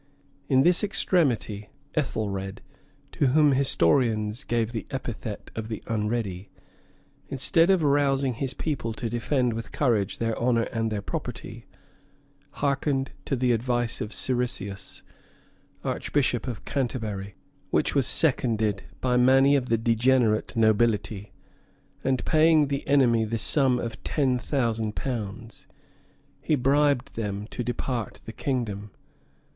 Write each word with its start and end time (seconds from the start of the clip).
In 0.49 0.61
this 0.61 0.83
extremity, 0.83 1.69
Ethelred, 1.93 2.61
to 3.11 3.27
whom 3.27 3.51
historians 3.51 4.43
give 4.43 4.71
the 4.71 4.87
epithet 4.89 5.51
of 5.55 5.67
the 5.67 5.83
Unready, 5.85 6.49
instead 7.29 7.69
of 7.69 7.83
rousing 7.83 8.33
his 8.33 8.55
people 8.55 8.93
to 8.93 9.11
defend 9.11 9.53
with 9.53 9.71
courage 9.71 10.17
their 10.17 10.35
honor 10.39 10.63
and 10.63 10.91
their 10.91 11.03
property, 11.03 11.67
hearkened 12.63 13.11
to 13.25 13.35
the 13.35 13.51
advice 13.51 14.01
of 14.01 14.11
Siricius, 14.11 15.03
archbishop 15.83 16.47
of 16.47 16.65
Canterbury, 16.65 17.35
which 17.69 17.93
was 17.93 18.07
seconded 18.07 18.81
by 19.01 19.17
many 19.17 19.55
of 19.55 19.69
the 19.69 19.77
degenerate 19.77 20.55
nobility; 20.55 21.31
and 22.03 22.25
paying 22.25 22.69
the 22.69 22.87
enemy 22.87 23.23
the 23.23 23.37
sum 23.37 23.77
of 23.77 24.03
ten 24.03 24.39
thousand 24.39 24.95
pounds, 24.95 25.67
he 26.41 26.55
bribed 26.55 27.13
them 27.13 27.45
to 27.51 27.63
depart 27.63 28.19
the 28.25 28.33
kingdom. 28.33 28.89